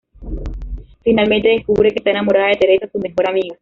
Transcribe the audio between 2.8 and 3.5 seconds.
su mejor